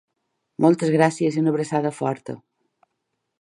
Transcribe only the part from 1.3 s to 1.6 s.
i una